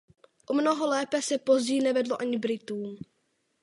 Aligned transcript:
O 0.49 0.53
mnoho 0.53 0.87
lépe 0.87 1.21
se 1.21 1.37
později 1.37 1.81
nevedlo 1.81 2.21
ani 2.21 2.37
Britům. 2.39 2.97